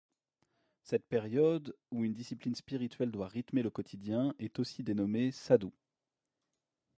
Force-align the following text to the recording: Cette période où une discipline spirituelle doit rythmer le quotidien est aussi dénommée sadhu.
Cette 0.81 1.05
période 1.05 1.75
où 1.91 2.03
une 2.05 2.15
discipline 2.15 2.55
spirituelle 2.55 3.11
doit 3.11 3.27
rythmer 3.27 3.61
le 3.61 3.69
quotidien 3.69 4.33
est 4.39 4.57
aussi 4.57 4.81
dénommée 4.81 5.29
sadhu. 5.31 5.69